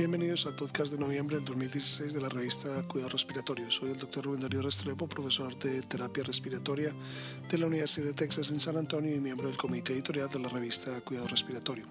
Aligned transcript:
Bienvenidos 0.00 0.46
al 0.46 0.54
podcast 0.54 0.94
de 0.94 0.98
noviembre 0.98 1.36
del 1.36 1.44
2016 1.44 2.14
de 2.14 2.22
la 2.22 2.30
revista 2.30 2.82
Cuidado 2.88 3.10
Respiratorio. 3.10 3.70
Soy 3.70 3.90
el 3.90 3.98
doctor 3.98 4.24
Rubén 4.24 4.40
Darío 4.40 4.62
Restrepo, 4.62 5.06
profesor 5.06 5.58
de 5.58 5.82
terapia 5.82 6.24
respiratoria 6.24 6.90
de 7.50 7.58
la 7.58 7.66
Universidad 7.66 8.06
de 8.06 8.14
Texas 8.14 8.48
en 8.48 8.60
San 8.60 8.78
Antonio 8.78 9.14
y 9.14 9.20
miembro 9.20 9.48
del 9.48 9.58
comité 9.58 9.92
editorial 9.92 10.30
de 10.30 10.38
la 10.38 10.48
revista 10.48 10.98
Cuidado 11.02 11.28
Respiratorio. 11.28 11.84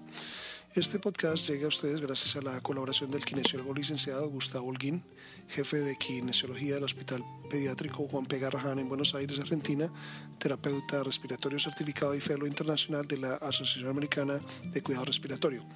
Este 0.76 1.00
podcast 1.00 1.48
llega 1.48 1.64
a 1.64 1.68
ustedes 1.68 2.00
gracias 2.00 2.36
a 2.36 2.42
la 2.42 2.60
colaboración 2.60 3.10
del 3.10 3.24
kinesiólogo 3.24 3.74
licenciado 3.74 4.28
Gustavo 4.28 4.68
Holguín, 4.68 5.04
jefe 5.48 5.78
de 5.78 5.96
kinesiología 5.96 6.76
del 6.76 6.84
Hospital 6.84 7.24
Pediátrico 7.50 8.06
Juan 8.06 8.24
P. 8.24 8.38
Garrahan 8.38 8.78
en 8.78 8.88
Buenos 8.88 9.16
Aires, 9.16 9.40
Argentina, 9.40 9.92
terapeuta 10.38 11.02
respiratorio 11.02 11.58
certificado 11.58 12.14
y 12.14 12.20
fellow 12.20 12.46
internacional 12.46 13.04
de 13.08 13.16
la 13.18 13.34
Asociación 13.34 13.90
Americana 13.90 14.40
de 14.62 14.80
Cuidado 14.80 15.06
Respiratorio. 15.06 15.66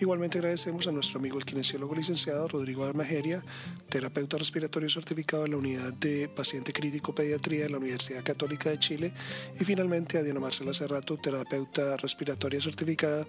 Igualmente 0.00 0.38
agradecemos 0.38 0.86
a 0.86 0.92
nuestro 0.92 1.18
amigo 1.18 1.36
el 1.36 1.44
kinesiólogo 1.44 1.96
licenciado 1.96 2.46
Rodrigo 2.46 2.84
Armajeria, 2.84 3.42
terapeuta 3.88 4.38
respiratorio 4.38 4.88
certificado 4.88 5.44
en 5.44 5.50
la 5.50 5.56
Unidad 5.56 5.92
de 5.94 6.28
Paciente 6.28 6.72
Crítico 6.72 7.12
Pediatría 7.12 7.64
de 7.64 7.70
la 7.70 7.78
Universidad 7.78 8.22
Católica 8.22 8.70
de 8.70 8.78
Chile 8.78 9.12
y 9.60 9.64
finalmente 9.64 10.18
a 10.18 10.22
Diana 10.22 10.38
Marcela 10.38 10.72
Cerrato, 10.72 11.16
terapeuta 11.18 11.96
respiratoria 11.96 12.60
certificada 12.60 13.26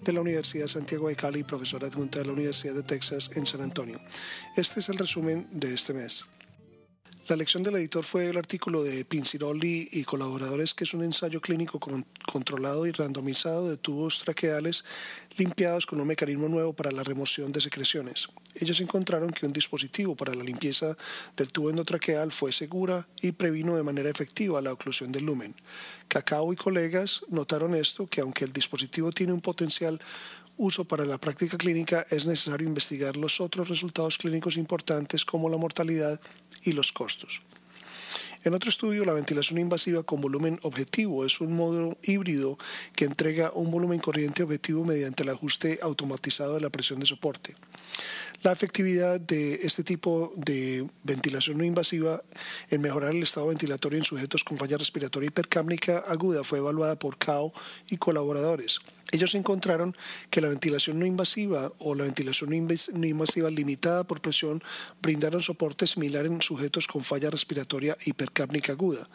de 0.00 0.12
la 0.12 0.20
Universidad 0.20 0.43
Universidad 0.44 0.68
Santiago 0.68 1.08
de 1.08 1.16
Cali 1.16 1.40
y 1.40 1.42
profesora 1.42 1.86
adjunta 1.86 2.18
de 2.18 2.26
la 2.26 2.32
Universidad 2.32 2.74
de 2.74 2.82
Texas 2.82 3.30
en 3.34 3.46
San 3.46 3.62
Antonio. 3.62 3.98
Este 4.58 4.80
es 4.80 4.90
el 4.90 4.98
resumen 4.98 5.48
de 5.50 5.72
este 5.72 5.94
mes. 5.94 6.26
La 7.26 7.36
lección 7.36 7.62
del 7.62 7.76
editor 7.76 8.04
fue 8.04 8.28
el 8.28 8.36
artículo 8.36 8.84
de 8.84 9.02
Pinciroli 9.06 9.88
y 9.92 10.04
colaboradores, 10.04 10.74
que 10.74 10.84
es 10.84 10.92
un 10.92 11.02
ensayo 11.02 11.40
clínico 11.40 11.80
controlado 12.30 12.86
y 12.86 12.92
randomizado 12.92 13.70
de 13.70 13.78
tubos 13.78 14.18
traqueales 14.18 14.84
limpiados 15.38 15.86
con 15.86 15.98
un 16.02 16.06
mecanismo 16.06 16.48
nuevo 16.48 16.74
para 16.74 16.92
la 16.92 17.02
remoción 17.02 17.50
de 17.50 17.62
secreciones. 17.62 18.28
Ellos 18.56 18.78
encontraron 18.80 19.30
que 19.30 19.46
un 19.46 19.54
dispositivo 19.54 20.14
para 20.14 20.34
la 20.34 20.44
limpieza 20.44 20.98
del 21.34 21.50
tubo 21.50 21.70
endotraqueal 21.70 22.30
fue 22.30 22.52
segura 22.52 23.08
y 23.22 23.32
previno 23.32 23.74
de 23.74 23.82
manera 23.82 24.10
efectiva 24.10 24.60
la 24.60 24.74
oclusión 24.74 25.10
del 25.10 25.24
lumen. 25.24 25.56
Cacao 26.08 26.52
y 26.52 26.56
colegas 26.56 27.22
notaron 27.28 27.74
esto, 27.74 28.06
que 28.06 28.20
aunque 28.20 28.44
el 28.44 28.52
dispositivo 28.52 29.12
tiene 29.12 29.32
un 29.32 29.40
potencial 29.40 29.98
uso 30.56 30.84
para 30.84 31.04
la 31.04 31.18
práctica 31.18 31.56
clínica, 31.58 32.06
es 32.10 32.26
necesario 32.26 32.66
investigar 32.66 33.16
los 33.16 33.40
otros 33.40 33.68
resultados 33.68 34.18
clínicos 34.18 34.56
importantes 34.56 35.24
como 35.24 35.48
la 35.48 35.56
mortalidad 35.56 36.20
y 36.64 36.72
los 36.72 36.92
costos. 36.92 37.42
En 38.44 38.52
otro 38.52 38.68
estudio, 38.68 39.06
la 39.06 39.14
ventilación 39.14 39.58
invasiva 39.58 40.02
con 40.02 40.20
volumen 40.20 40.58
objetivo 40.62 41.24
es 41.24 41.40
un 41.40 41.56
módulo 41.56 41.96
híbrido 42.02 42.58
que 42.94 43.06
entrega 43.06 43.50
un 43.54 43.70
volumen 43.70 44.00
corriente 44.00 44.42
objetivo 44.42 44.84
mediante 44.84 45.22
el 45.22 45.30
ajuste 45.30 45.78
automatizado 45.80 46.54
de 46.54 46.60
la 46.60 46.68
presión 46.68 47.00
de 47.00 47.06
soporte. 47.06 47.54
La 48.42 48.52
efectividad 48.52 49.20
de 49.20 49.60
este 49.62 49.82
tipo 49.82 50.32
de 50.36 50.86
ventilación 51.02 51.56
no 51.56 51.64
invasiva 51.64 52.22
en 52.68 52.80
mejorar 52.82 53.14
el 53.14 53.22
estado 53.22 53.46
ventilatorio 53.46 53.98
en 53.98 54.04
sujetos 54.04 54.44
con 54.44 54.58
falla 54.58 54.76
respiratoria 54.76 55.28
hipercámnica 55.28 55.98
aguda 55.98 56.44
fue 56.44 56.58
evaluada 56.58 56.98
por 56.98 57.16
CAO 57.16 57.52
y 57.88 57.96
colaboradores. 57.96 58.80
Ellos 59.14 59.36
encontraron 59.36 59.94
que 60.28 60.40
la 60.40 60.48
ventilación 60.48 60.98
no 60.98 61.06
invasiva 61.06 61.72
o 61.78 61.94
la 61.94 62.02
ventilación 62.02 62.50
no 62.50 63.06
invasiva 63.06 63.48
limitada 63.48 64.02
por 64.02 64.20
presión 64.20 64.60
brindaron 65.00 65.40
soporte 65.40 65.86
similar 65.86 66.26
en 66.26 66.42
sujetos 66.42 66.88
con 66.88 67.04
falla 67.04 67.30
respiratoria 67.30 67.96
hipercápnica 68.06 68.72
aguda. 68.72 69.08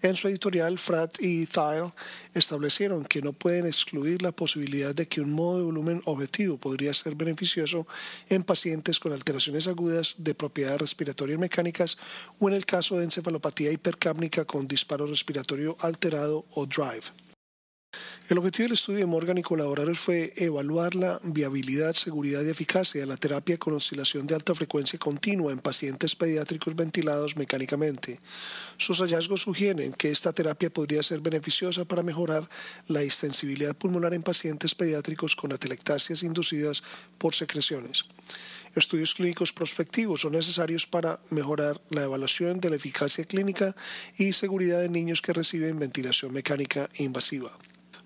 En 0.00 0.16
su 0.16 0.28
editorial, 0.28 0.78
Frat 0.78 1.16
y 1.20 1.44
Thiel 1.44 1.92
establecieron 2.32 3.04
que 3.04 3.20
no 3.20 3.34
pueden 3.34 3.66
excluir 3.66 4.22
la 4.22 4.32
posibilidad 4.32 4.94
de 4.94 5.06
que 5.06 5.20
un 5.20 5.34
modo 5.34 5.58
de 5.58 5.64
volumen 5.64 6.02
objetivo 6.06 6.56
podría 6.56 6.94
ser 6.94 7.14
beneficioso 7.14 7.86
en 8.28 8.42
pacientes 8.42 8.98
con 8.98 9.12
alteraciones 9.12 9.66
agudas 9.66 10.16
de 10.18 10.34
propiedades 10.34 10.80
respiratorias 10.80 11.38
mecánicas 11.38 11.98
o 12.38 12.48
en 12.48 12.54
el 12.54 12.66
caso 12.66 12.96
de 12.96 13.04
encefalopatía 13.04 13.72
hipercápnica 13.72 14.44
con 14.44 14.66
disparo 14.66 15.06
respiratorio 15.06 15.76
alterado 15.80 16.44
o 16.54 16.66
drive. 16.66 17.31
El 18.32 18.38
objetivo 18.38 18.64
del 18.64 18.72
estudio 18.72 19.00
de 19.00 19.04
Morgan 19.04 19.36
y 19.36 19.42
colaboradores 19.42 19.98
fue 19.98 20.32
evaluar 20.38 20.94
la 20.94 21.20
viabilidad, 21.22 21.92
seguridad 21.92 22.42
y 22.42 22.48
eficacia 22.48 23.02
de 23.02 23.06
la 23.06 23.18
terapia 23.18 23.58
con 23.58 23.74
oscilación 23.74 24.26
de 24.26 24.34
alta 24.34 24.54
frecuencia 24.54 24.98
continua 24.98 25.52
en 25.52 25.58
pacientes 25.58 26.16
pediátricos 26.16 26.74
ventilados 26.74 27.36
mecánicamente. 27.36 28.18
Sus 28.78 29.00
hallazgos 29.02 29.42
sugieren 29.42 29.92
que 29.92 30.10
esta 30.10 30.32
terapia 30.32 30.70
podría 30.70 31.02
ser 31.02 31.20
beneficiosa 31.20 31.84
para 31.84 32.02
mejorar 32.02 32.48
la 32.88 33.00
distensibilidad 33.00 33.76
pulmonar 33.76 34.14
en 34.14 34.22
pacientes 34.22 34.74
pediátricos 34.74 35.36
con 35.36 35.52
atelectasias 35.52 36.22
inducidas 36.22 36.82
por 37.18 37.34
secreciones. 37.34 38.06
Estudios 38.74 39.12
clínicos 39.12 39.52
prospectivos 39.52 40.22
son 40.22 40.32
necesarios 40.32 40.86
para 40.86 41.20
mejorar 41.28 41.78
la 41.90 42.04
evaluación 42.04 42.60
de 42.60 42.70
la 42.70 42.76
eficacia 42.76 43.26
clínica 43.26 43.76
y 44.16 44.32
seguridad 44.32 44.80
de 44.80 44.88
niños 44.88 45.20
que 45.20 45.34
reciben 45.34 45.78
ventilación 45.78 46.32
mecánica 46.32 46.88
invasiva. 46.96 47.52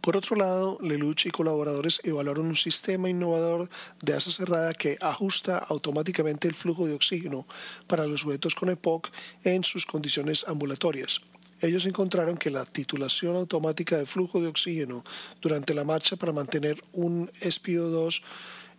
Por 0.07 0.17
otro 0.17 0.37
lado, 0.37 0.79
Lelouch 0.83 1.27
y 1.27 1.33
colaboradores 1.33 2.01
evaluaron 2.05 2.47
un 2.47 2.55
sistema 2.55 3.11
innovador 3.11 3.69
de 4.01 4.15
asa 4.15 4.31
cerrada 4.31 4.73
que 4.73 4.97
ajusta 5.01 5.59
automáticamente 5.59 6.47
el 6.47 6.55
flujo 6.55 6.87
de 6.87 6.95
oxígeno 6.95 7.45
para 7.89 8.07
los 8.07 8.21
sujetos 8.21 8.55
con 8.55 8.71
EPOC 8.71 9.11
en 9.43 9.65
sus 9.65 9.85
condiciones 9.85 10.45
ambulatorias. 10.47 11.23
Ellos 11.61 11.87
encontraron 11.87 12.37
que 12.37 12.51
la 12.51 12.65
titulación 12.65 13.35
automática 13.35 13.99
de 13.99 14.07
flujo 14.07 14.41
de 14.41 14.47
oxígeno 14.47 15.03
durante 15.41 15.75
la 15.75 15.83
marcha 15.83 16.15
para 16.15 16.31
mantener 16.31 16.81
un 16.93 17.29
SPO2 17.41 18.23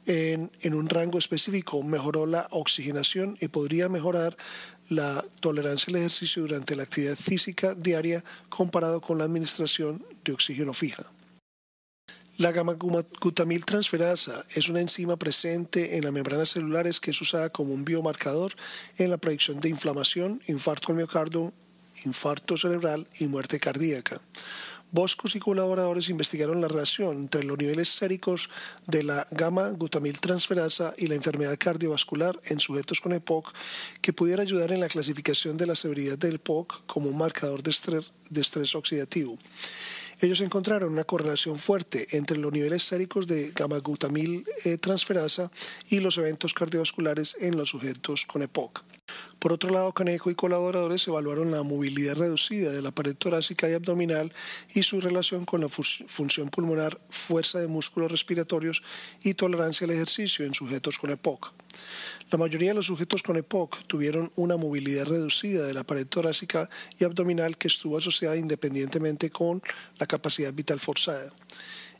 en, 0.08 0.74
un 0.74 0.88
rango 0.88 1.20
específico 1.20 1.84
mejoró 1.84 2.26
la 2.26 2.48
oxigenación 2.52 3.38
y 3.42 3.50
podría 3.50 3.90
mejorar 3.90 4.38
la 4.90 5.26
tolerancia 5.42 5.92
al 5.92 5.98
ejercicio 5.98 6.44
durante 6.44 6.76
la 6.76 6.84
actividad 6.84 7.18
física 7.18 7.76
diaria 7.76 8.24
comparado 8.48 9.02
con 9.02 9.18
la 9.18 9.26
administración 9.26 10.04
de 10.24 10.32
oxígeno 10.32 10.74
fija. 10.74 11.12
La 12.38 12.52
gamma-glutamil 12.52 13.66
transferasa 13.66 14.46
es 14.54 14.70
una 14.70 14.80
enzima 14.80 15.18
presente 15.18 15.98
en 15.98 16.04
las 16.04 16.14
membranas 16.14 16.50
celulares 16.50 17.00
que 17.00 17.12
es 17.12 17.20
usada 17.20 17.50
como 17.50 17.74
un 17.74 17.84
biomarcador 17.84 18.54
en 18.98 19.10
la 19.10 19.18
predicción 19.18 19.60
de 19.60 19.70
inflamación, 19.70 20.42
infarto 20.48 20.92
al 20.92 21.00
miocardio, 21.00 21.52
infarto 22.06 22.56
cerebral 22.56 23.08
y 23.20 23.26
muerte 23.26 23.60
cardíaca. 23.60 24.22
Boscos 24.92 25.36
y 25.36 25.40
colaboradores 25.40 26.10
investigaron 26.10 26.62
la 26.62 26.70
relación 26.70 27.18
entre 27.18 27.44
los 27.44 27.58
niveles 27.58 27.90
séricos 27.90 28.50
de 28.86 29.04
la 29.04 29.28
gamma-glutamil 29.32 30.22
transferasa 30.22 30.94
y 30.98 31.08
la 31.08 31.16
enfermedad 31.16 31.58
cardiovascular 31.60 32.40
en 32.46 32.62
sujetos 32.62 33.02
con 33.02 33.12
EPOC 33.12 33.54
que 34.02 34.14
pudiera 34.14 34.44
ayudar 34.44 34.72
en 34.72 34.80
la 34.80 34.88
clasificación 34.88 35.58
de 35.58 35.66
la 35.66 35.76
severidad 35.76 36.18
del 36.18 36.36
EPOC 36.36 36.86
como 36.86 37.10
un 37.10 37.18
marcador 37.18 37.64
de 37.64 37.72
estrés, 37.72 38.76
oxidativo. 38.76 39.38
Ellos 40.22 40.40
encontraron 40.40 40.94
una 40.94 41.04
correlación 41.04 41.58
fuerte 41.58 42.08
entre 42.12 42.38
los 42.38 42.54
niveles 42.54 42.84
séricos 42.84 43.28
de 43.28 43.52
gamma-glutamil 43.52 44.46
eh, 44.64 44.78
transferasa 44.78 45.52
y 45.90 46.00
los 46.00 46.18
eventos 46.18 46.54
cardiovasculares 46.54 47.36
en 47.42 47.58
los 47.58 47.70
sujetos 47.70 48.26
con 48.26 48.42
EPOC. 48.42 48.87
Por 49.40 49.54
otro 49.54 49.70
lado, 49.70 49.92
Canejo 49.94 50.32
y 50.32 50.36
colaboradores 50.36 51.08
evaluaron 51.08 51.52
la 51.52 51.62
movilidad 51.62 52.16
reducida 52.16 52.72
de 52.72 52.82
la 52.82 52.92
pared 52.92 53.16
torácica 53.16 53.70
y 53.70 53.74
abdominal 53.74 54.34
y 54.74 54.82
su 54.82 55.00
relación 55.00 55.46
con 55.46 55.62
la 55.62 55.70
función 55.70 56.50
pulmonar, 56.50 57.00
fuerza 57.10 57.60
de 57.60 57.68
músculos 57.68 58.12
respiratorios 58.12 58.82
y 59.24 59.36
tolerancia 59.36 59.86
al 59.86 59.92
ejercicio 59.92 60.44
en 60.44 60.56
sujetos 60.56 60.98
con 60.98 61.12
EPOC. 61.12 61.54
La 62.32 62.40
mayoría 62.40 62.70
de 62.70 62.76
los 62.76 62.88
sujetos 62.88 63.22
con 63.22 63.38
EPOC 63.38 63.86
tuvieron 63.86 64.32
una 64.36 64.58
movilidad 64.58 65.06
reducida 65.06 65.68
de 65.68 65.74
la 65.74 65.84
pared 65.84 66.08
torácica 66.08 66.68
y 67.00 67.04
abdominal 67.04 67.58
que 67.58 67.68
estuvo 67.68 67.98
asociada 67.98 68.38
independientemente 68.38 69.30
con 69.30 69.62
la 70.00 70.08
capacidad 70.08 70.52
vital 70.52 70.80
forzada. 70.80 71.30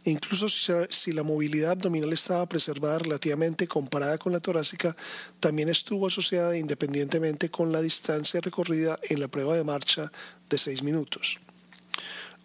Incluso 0.08 0.48
si, 0.48 1.12
la 1.12 1.22
movilidad 1.22 1.72
abdominal 1.72 2.14
estaba 2.14 2.48
preservada 2.48 3.00
relativamente 3.00 3.68
comparada 3.68 4.18
con 4.18 4.32
la 4.32 4.40
torácica, 4.40 4.96
también 5.42 5.68
estuvo 5.68 6.08
asociada 6.08 6.58
independientemente 6.58 7.52
con 7.52 7.74
la 7.74 7.82
distancia 7.82 8.40
recorrida 8.40 8.98
en 9.04 9.20
la 9.20 9.28
prueba 9.28 9.58
de 9.58 9.66
marcha 9.66 10.10
de 10.50 10.58
6 10.58 10.84
minutos. 10.84 11.40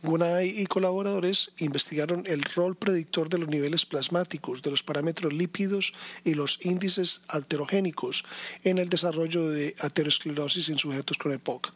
Gunay 0.02 0.60
y 0.60 0.66
colaboradores 0.66 1.52
investigaron 1.58 2.24
el 2.26 2.42
rol 2.42 2.74
predictor 2.74 3.28
de 3.28 3.38
los 3.38 3.48
niveles 3.48 3.86
plasmáticos, 3.86 4.60
de 4.60 4.72
los 4.72 4.82
parámetros 4.82 5.32
lípidos 5.32 5.94
y 6.24 6.34
los 6.34 6.58
índices 6.62 7.22
alterogénicos 7.28 8.24
en 8.64 8.78
el 8.78 8.88
desarrollo 8.88 9.48
de 9.48 9.76
aterosclerosis 9.78 10.68
en 10.70 10.78
sujetos 10.78 11.18
con 11.18 11.32
EPOC. 11.32 11.72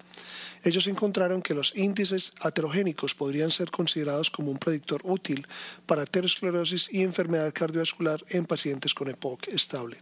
Ellos 0.64 0.88
encontraron 0.88 1.40
que 1.40 1.54
los 1.54 1.76
índices 1.76 2.32
aterogénicos 2.40 3.14
podrían 3.14 3.52
ser 3.52 3.70
considerados 3.70 4.30
como 4.30 4.50
un 4.50 4.58
predictor 4.58 5.00
útil 5.04 5.46
para 5.86 6.02
aterosclerosis 6.02 6.88
y 6.90 7.02
enfermedad 7.02 7.54
cardiovascular 7.54 8.24
en 8.30 8.44
pacientes 8.44 8.92
con 8.92 9.08
EPOC 9.08 9.48
estable. 9.48 9.98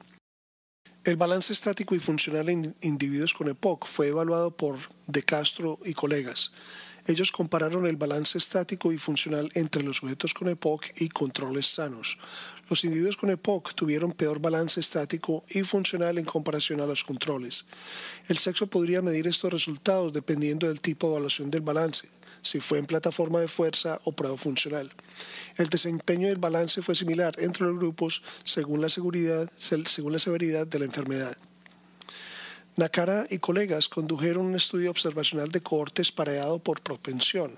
El 1.05 1.19
balance 1.19 1.53
estático 1.53 1.95
y 1.95 1.99
funcional 1.99 2.49
en 2.49 2.75
individuos 2.81 3.35
con 3.35 3.51
EPOC 3.51 3.85
fue 3.87 4.09
evaluado 4.09 4.57
por 4.57 4.79
De 5.07 5.23
Castro 5.23 5.79
y 5.85 5.93
colegas. 5.93 6.53
Ellos 7.07 7.33
compararon 7.33 7.87
el 7.87 7.97
balance 7.97 8.39
estático 8.39 8.91
y 8.91 8.99
funcional 8.99 9.51
entre 9.55 9.83
los 9.83 9.99
sujetos 9.99 10.33
con 10.33 10.49
EPOC 10.49 10.87
y 10.97 11.09
controles 11.11 11.67
sanos. 11.67 12.19
Los 12.71 12.83
individuos 12.85 13.19
con 13.19 13.31
EPOC 13.31 13.75
tuvieron 13.75 14.13
peor 14.13 14.41
balance 14.41 14.81
estático 14.81 15.45
y 15.51 15.63
funcional 15.63 16.17
en 16.17 16.25
comparación 16.25 16.81
a 16.81 16.87
los 16.87 17.05
controles. 17.05 17.67
El 18.27 18.39
sexo 18.39 18.69
podría 18.69 19.03
medir 19.03 19.27
estos 19.27 19.53
resultados 19.53 20.15
dependiendo 20.15 20.67
del 20.67 20.81
tipo 20.81 21.07
de 21.07 21.13
evaluación 21.15 21.51
del 21.51 21.61
balance, 21.61 22.09
si 22.41 22.61
fue 22.61 22.79
en 22.79 22.87
plataforma 22.87 23.41
de 23.41 23.49
fuerza 23.49 24.01
o 24.05 24.13
prueba 24.13 24.39
funcional. 24.39 24.91
El 25.57 25.69
desempeño 25.69 26.29
del 26.29 26.39
balance 26.39 26.81
fue 26.81 26.95
similar 26.95 27.35
entre 27.39 27.67
los 27.67 27.77
grupos 27.77 28.23
según 28.45 28.81
la, 28.81 28.89
según 28.89 30.13
la 30.13 30.19
severidad 30.19 30.67
de 30.67 30.79
la 30.79 30.85
enfermedad. 30.87 31.37
Nakara 32.77 33.25
y 33.31 33.39
colegas 33.39 33.89
condujeron 33.89 34.47
un 34.47 34.57
estudio 34.57 34.91
observacional 34.91 35.49
de 35.53 35.61
cohortes 35.61 36.11
pareado 36.11 36.59
por 36.59 36.81
propensión, 36.81 37.57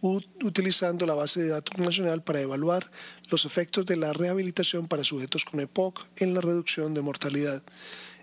utilizando 0.00 1.04
la 1.04 1.12
base 1.12 1.42
de 1.42 1.50
datos 1.50 1.78
nacional 1.78 2.22
para 2.22 2.40
evaluar 2.40 2.90
los 3.30 3.44
efectos 3.44 3.84
de 3.84 3.96
la 3.96 4.14
rehabilitación 4.14 4.88
para 4.88 5.04
sujetos 5.04 5.44
con 5.44 5.60
EPOC 5.60 6.06
en 6.16 6.32
la 6.32 6.40
reducción 6.40 6.94
de 6.94 7.02
mortalidad. 7.02 7.62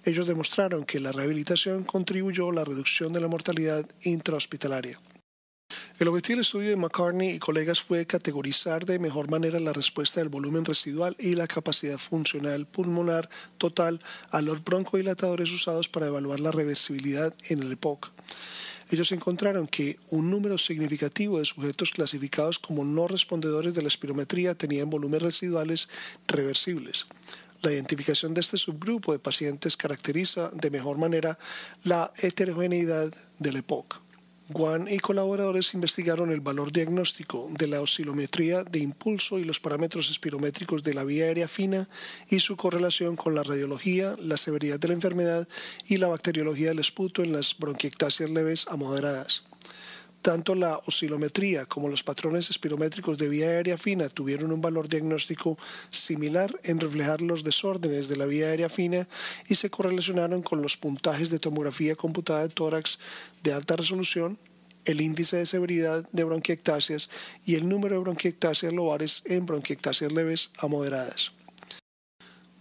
Ellos 0.04 0.26
demostraron 0.26 0.84
que 0.84 1.00
la 1.00 1.12
rehabilitación 1.12 1.84
contribuyó 1.84 2.50
a 2.50 2.54
la 2.54 2.66
reducción 2.66 3.14
de 3.14 3.22
la 3.22 3.28
mortalidad 3.28 3.86
intrahospitalaria. 4.02 5.00
El 6.00 6.08
objetivo 6.08 6.36
del 6.38 6.46
estudio 6.46 6.70
de 6.70 6.78
McCartney 6.78 7.32
y 7.32 7.40
colegas 7.40 7.82
fue 7.82 8.06
categorizar 8.06 8.86
de 8.86 9.00
mejor 9.00 9.30
manera 9.30 9.60
la 9.60 9.74
respuesta 9.74 10.22
del 10.22 10.30
volumen 10.30 10.64
residual 10.64 11.14
y 11.20 11.36
la 11.36 11.46
capacidad 11.46 11.98
funcional 11.98 12.66
pulmonar 12.66 13.30
total 13.58 14.00
a 14.30 14.42
los 14.42 14.64
broncodilatadores 14.64 15.52
usados 15.52 15.90
para 15.90 16.08
evaluar 16.08 16.40
la 16.40 16.54
reversibilidad 16.54 17.36
en 17.50 17.62
el 17.64 17.74
EPOC. 17.74 18.12
Ellos 18.92 19.12
encontraron 19.12 19.68
que 19.68 20.00
un 20.10 20.32
número 20.32 20.58
significativo 20.58 21.38
de 21.38 21.46
sujetos 21.46 21.92
clasificados 21.92 22.60
como 22.60 22.86
no 22.86 23.10
respondedores 23.10 23.76
de 23.76 23.82
la 23.82 23.90
espirometría 23.90 24.56
tenían 24.56 24.90
volúmenes 24.90 25.24
residuales 25.24 25.90
reversibles. 26.30 27.08
La 27.62 27.74
identificación 27.74 28.34
de 28.34 28.40
este 28.40 28.56
subgrupo 28.56 29.12
de 29.12 29.20
pacientes 29.20 29.76
caracteriza 29.76 30.50
de 30.54 30.72
mejor 30.72 30.98
manera 30.98 31.38
la 31.84 32.14
heterogeneidad 32.22 33.14
del 33.40 33.58
EPOC. 33.58 34.09
Guan 34.52 34.88
y 34.90 34.98
colaboradores 34.98 35.76
investigaron 35.76 36.32
el 36.32 36.42
valor 36.42 36.72
diagnóstico 36.72 37.48
de 37.52 37.68
la 37.68 37.82
oscilometría 37.82 38.64
de 38.64 38.80
impulso 38.80 39.38
y 39.38 39.44
los 39.44 39.60
parámetros 39.60 40.10
espirométricos 40.10 40.82
de 40.82 40.96
la 40.96 41.04
vía 41.04 41.26
aérea 41.26 41.48
fina 41.48 41.88
y 42.30 42.40
su 42.40 42.58
correlación 42.58 43.16
con 43.16 43.36
la 43.36 43.44
radiología, 43.44 44.16
la 44.18 44.38
severidad 44.38 44.80
de 44.80 44.88
la 44.88 44.96
enfermedad 44.96 45.48
y 45.88 45.98
la 45.98 46.08
bacteriología 46.08 46.70
del 46.70 46.80
esputo 46.80 47.22
en 47.22 47.32
las 47.32 47.56
bronquiectasias 47.60 48.32
leves 48.32 48.66
a 48.70 48.76
moderadas. 48.76 49.44
Tanto 50.22 50.54
la 50.54 50.82
oscilometría 50.86 51.66
como 51.66 51.88
los 51.88 52.04
patrones 52.04 52.50
espirométricos 52.50 53.18
de 53.18 53.30
vía 53.30 53.48
aérea 53.48 53.78
fina 53.78 54.10
tuvieron 54.10 54.52
un 54.52 54.60
valor 54.60 54.90
diagnóstico 54.90 55.58
similar 55.90 56.54
en 56.64 56.80
reflejar 56.80 57.22
los 57.22 57.44
desórdenes 57.44 58.10
de 58.10 58.18
la 58.18 58.26
vía 58.26 58.48
aérea 58.48 58.68
fina 58.68 59.08
y 59.48 59.56
se 59.56 59.70
correlacionaron 59.70 60.42
con 60.42 60.62
los 60.62 60.76
puntajes 60.76 61.30
de 61.30 61.40
tomografía 61.40 61.96
computada 61.96 62.42
de 62.42 62.50
tórax 62.50 63.00
de 63.44 63.54
alta 63.54 63.78
resolución, 63.78 64.38
el 64.84 65.00
índice 65.00 65.38
de 65.38 65.46
severidad 65.46 66.06
de 66.12 66.24
bronquiectasias 66.26 67.10
y 67.46 67.56
el 67.56 67.70
número 67.70 67.96
de 67.96 68.02
bronquiectasias 68.02 68.74
lobares 68.74 69.24
en 69.26 69.46
bronquiectasias 69.46 70.12
leves 70.12 70.52
a 70.58 70.68
moderadas. 70.68 71.39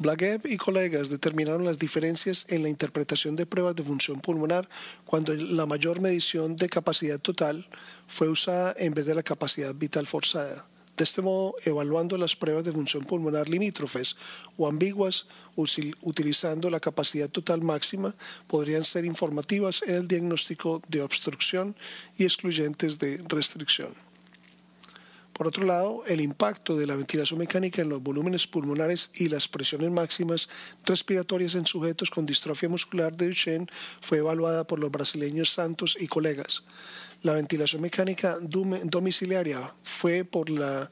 Blagev 0.01 0.43
y 0.45 0.57
colegas 0.59 1.09
determinaron 1.09 1.65
las 1.65 1.77
diferencias 1.77 2.47
en 2.51 2.63
la 2.63 2.69
interpretación 2.69 3.35
de 3.35 3.47
pruebas 3.47 3.75
de 3.75 3.83
función 3.83 4.21
pulmonar 4.21 4.69
cuando 5.05 5.35
la 5.35 5.67
mayor 5.67 6.01
medición 6.01 6.55
de 6.55 6.69
capacidad 6.69 7.19
total 7.19 7.67
fue 8.07 8.29
usada 8.29 8.77
en 8.79 8.95
vez 8.95 9.07
de 9.07 9.17
la 9.17 9.25
capacidad 9.25 9.75
vital 9.75 10.07
forzada. 10.07 10.65
De 10.97 11.03
este 11.03 11.21
modo, 11.21 11.57
evaluando 11.65 12.17
las 12.17 12.37
pruebas 12.37 12.65
de 12.65 12.71
función 12.71 13.05
pulmonar 13.05 13.49
limítrofes 13.49 14.17
o 14.57 14.69
ambiguas 14.69 15.27
utilizando 15.57 16.71
la 16.71 16.79
capacidad 16.79 17.29
total 17.29 17.63
máxima, 17.63 18.15
podrían 18.47 18.85
ser 18.85 19.05
informativas 19.05 19.83
en 19.83 19.97
el 19.97 20.09
diagnóstico 20.09 20.81
de 20.89 21.03
obstrucción 21.03 21.75
y 22.17 22.23
excluyentes 22.23 23.01
de 23.01 23.21
restricción. 23.29 24.08
Por 25.39 25.47
otro 25.47 25.65
lado, 25.65 26.03
el 26.09 26.21
impacto 26.21 26.77
de 26.77 26.85
la 26.85 26.97
ventilación 26.97 27.39
mecánica 27.39 27.81
en 27.81 27.89
los 27.89 28.03
volúmenes 28.03 28.49
pulmonares 28.49 29.13
y 29.15 29.29
las 29.29 29.47
presiones 29.47 29.89
máximas 29.93 30.49
respiratorias 30.85 31.55
en 31.55 31.65
sujetos 31.65 32.11
con 32.11 32.27
distrofia 32.27 32.69
muscular 32.69 33.17
de 33.17 33.29
Duchenne 33.29 33.69
fue 34.01 34.19
evaluada 34.19 34.67
por 34.67 34.81
los 34.81 34.91
brasileños 34.91 35.51
Santos 35.51 35.97
y 36.01 36.09
colegas. 36.09 36.65
La 37.23 37.35
ventilación 37.35 37.83
mecánica 37.83 38.37
domiciliaria 38.41 39.73
fue 39.85 40.25
por 40.25 40.51
la 40.51 40.91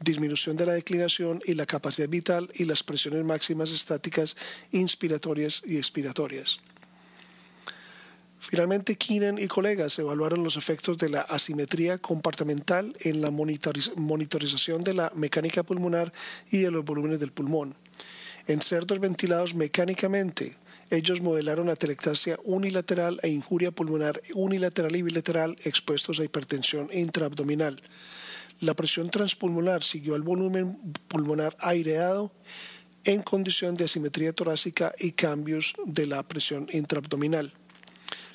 disminución 0.00 0.58
de 0.58 0.66
la 0.66 0.74
declinación 0.74 1.40
y 1.46 1.54
la 1.54 1.64
capacidad 1.64 2.10
vital 2.10 2.50
y 2.52 2.66
las 2.66 2.82
presiones 2.82 3.24
máximas 3.24 3.72
estáticas 3.72 4.36
inspiratorias 4.72 5.62
y 5.64 5.78
expiratorias. 5.78 6.60
Finalmente, 8.48 8.94
Keenan 8.94 9.40
y 9.40 9.48
colegas 9.48 9.98
evaluaron 9.98 10.44
los 10.44 10.56
efectos 10.56 10.96
de 10.98 11.08
la 11.08 11.22
asimetría 11.22 11.98
compartimental 11.98 12.94
en 13.00 13.20
la 13.20 13.32
monitorización 13.32 14.84
de 14.84 14.94
la 14.94 15.10
mecánica 15.16 15.64
pulmonar 15.64 16.12
y 16.52 16.58
de 16.58 16.70
los 16.70 16.84
volúmenes 16.84 17.18
del 17.18 17.32
pulmón. 17.32 17.74
En 18.46 18.62
cerdos 18.62 19.00
ventilados 19.00 19.56
mecánicamente, 19.56 20.56
ellos 20.90 21.20
modelaron 21.20 21.68
atelectasia 21.68 22.38
unilateral 22.44 23.18
e 23.24 23.30
injuria 23.30 23.72
pulmonar 23.72 24.22
unilateral 24.34 24.94
y 24.94 25.02
bilateral 25.02 25.56
expuestos 25.64 26.20
a 26.20 26.24
hipertensión 26.24 26.88
intraabdominal. 26.92 27.82
La 28.60 28.74
presión 28.74 29.10
transpulmonar 29.10 29.82
siguió 29.82 30.14
al 30.14 30.22
volumen 30.22 30.78
pulmonar 31.08 31.56
aireado 31.58 32.30
en 33.02 33.22
condición 33.22 33.74
de 33.74 33.86
asimetría 33.86 34.32
torácica 34.32 34.94
y 35.00 35.10
cambios 35.12 35.74
de 35.84 36.06
la 36.06 36.22
presión 36.22 36.68
intraabdominal. 36.70 37.52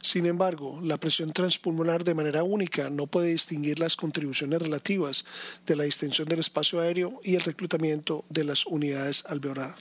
Sin 0.01 0.25
embargo, 0.25 0.79
la 0.81 0.97
presión 0.97 1.31
transpulmonar 1.31 2.03
de 2.03 2.15
manera 2.15 2.43
única 2.43 2.89
no 2.89 3.05
puede 3.05 3.29
distinguir 3.29 3.79
las 3.79 3.95
contribuciones 3.95 4.59
relativas 4.59 5.25
de 5.67 5.75
la 5.75 5.83
distensión 5.83 6.27
del 6.27 6.39
espacio 6.39 6.79
aéreo 6.79 7.19
y 7.23 7.35
el 7.35 7.41
reclutamiento 7.41 8.25
de 8.29 8.43
las 8.43 8.65
unidades 8.65 9.23
alveolares. 9.27 9.75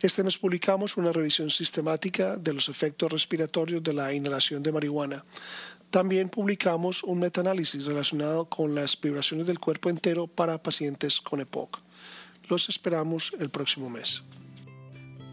Este 0.00 0.24
mes 0.24 0.38
publicamos 0.38 0.96
una 0.96 1.12
revisión 1.12 1.50
sistemática 1.50 2.36
de 2.36 2.54
los 2.54 2.70
efectos 2.70 3.12
respiratorios 3.12 3.82
de 3.82 3.92
la 3.92 4.14
inhalación 4.14 4.62
de 4.62 4.72
marihuana. 4.72 5.24
También 5.90 6.30
publicamos 6.30 7.02
un 7.02 7.18
metaanálisis 7.18 7.84
relacionado 7.84 8.48
con 8.48 8.74
las 8.74 8.98
vibraciones 8.98 9.46
del 9.46 9.58
cuerpo 9.58 9.90
entero 9.90 10.26
para 10.26 10.62
pacientes 10.62 11.20
con 11.20 11.40
EPOC. 11.40 11.80
Los 12.48 12.68
esperamos 12.68 13.32
el 13.38 13.50
próximo 13.50 13.90
mes. 13.90 14.22